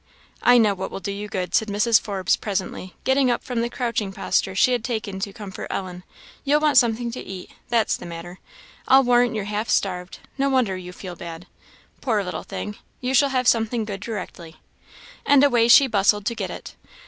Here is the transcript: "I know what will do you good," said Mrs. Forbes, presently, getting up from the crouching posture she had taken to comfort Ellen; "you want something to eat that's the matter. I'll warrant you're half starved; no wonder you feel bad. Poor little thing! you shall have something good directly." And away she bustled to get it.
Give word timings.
"I 0.41 0.57
know 0.57 0.73
what 0.73 0.89
will 0.89 0.99
do 0.99 1.11
you 1.11 1.27
good," 1.27 1.53
said 1.53 1.67
Mrs. 1.67 2.01
Forbes, 2.01 2.35
presently, 2.35 2.95
getting 3.03 3.29
up 3.29 3.43
from 3.43 3.61
the 3.61 3.69
crouching 3.69 4.11
posture 4.11 4.55
she 4.55 4.71
had 4.71 4.83
taken 4.83 5.19
to 5.19 5.31
comfort 5.31 5.67
Ellen; 5.69 6.03
"you 6.43 6.59
want 6.59 6.79
something 6.79 7.11
to 7.11 7.21
eat 7.21 7.51
that's 7.69 7.97
the 7.97 8.07
matter. 8.07 8.39
I'll 8.87 9.03
warrant 9.03 9.35
you're 9.35 9.43
half 9.43 9.69
starved; 9.69 10.17
no 10.39 10.49
wonder 10.49 10.75
you 10.75 10.91
feel 10.91 11.15
bad. 11.15 11.45
Poor 12.01 12.23
little 12.23 12.41
thing! 12.41 12.77
you 12.99 13.13
shall 13.13 13.29
have 13.29 13.47
something 13.47 13.85
good 13.85 13.99
directly." 13.99 14.55
And 15.23 15.43
away 15.43 15.67
she 15.67 15.85
bustled 15.85 16.25
to 16.25 16.33
get 16.35 16.49
it. 16.49 16.75